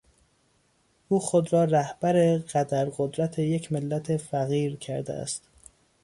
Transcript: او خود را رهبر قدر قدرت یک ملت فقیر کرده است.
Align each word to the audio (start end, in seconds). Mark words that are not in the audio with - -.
او 1.09 1.19
خود 1.19 1.53
را 1.53 1.63
رهبر 1.63 2.37
قدر 2.37 2.85
قدرت 2.89 3.39
یک 3.39 3.71
ملت 3.71 4.17
فقیر 4.17 4.75
کرده 4.75 5.13
است. 5.13 5.43